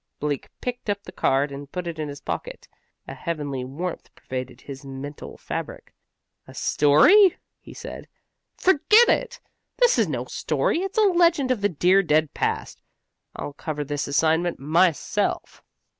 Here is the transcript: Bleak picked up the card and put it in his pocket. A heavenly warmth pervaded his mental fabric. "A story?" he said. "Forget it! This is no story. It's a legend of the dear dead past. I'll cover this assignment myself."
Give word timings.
Bleak 0.19 0.49
picked 0.61 0.89
up 0.89 1.03
the 1.03 1.11
card 1.11 1.51
and 1.51 1.71
put 1.71 1.85
it 1.85 1.99
in 1.99 2.07
his 2.09 2.21
pocket. 2.21 2.67
A 3.07 3.13
heavenly 3.13 3.63
warmth 3.63 4.09
pervaded 4.15 4.61
his 4.61 4.83
mental 4.83 5.37
fabric. 5.37 5.93
"A 6.47 6.55
story?" 6.55 7.37
he 7.59 7.75
said. 7.75 8.07
"Forget 8.57 9.09
it! 9.09 9.39
This 9.77 9.99
is 9.99 10.07
no 10.07 10.25
story. 10.25 10.79
It's 10.79 10.97
a 10.97 11.01
legend 11.01 11.51
of 11.51 11.61
the 11.61 11.69
dear 11.69 12.01
dead 12.01 12.33
past. 12.33 12.81
I'll 13.35 13.53
cover 13.53 13.83
this 13.83 14.07
assignment 14.07 14.57
myself." 14.57 15.61